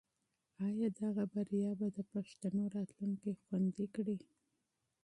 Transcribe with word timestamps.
آیا 0.67 0.87
دغه 1.01 1.23
بریا 1.33 1.71
به 1.79 1.87
د 1.97 1.99
پښتنو 2.11 2.61
راتلونکی 2.75 3.31
خوندي 3.43 3.87
کړي؟ 3.95 4.17